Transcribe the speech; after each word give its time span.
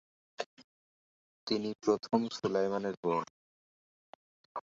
তিনি 1.47 1.69
প্রথম 1.83 2.19
সুলাইমানের 2.37 2.95
বোন। 3.03 3.25